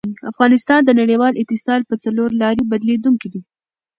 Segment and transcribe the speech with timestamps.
[0.31, 3.41] افغانستان د نړیوال اتصال په څلورلاري بدلېدونکی دی.